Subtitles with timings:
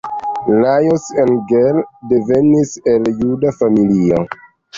[0.61, 1.81] Lajos Engel
[2.15, 4.25] devenis el juda familio.